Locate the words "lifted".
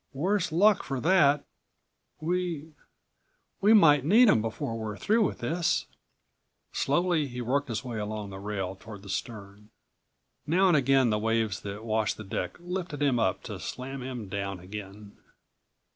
12.59-12.99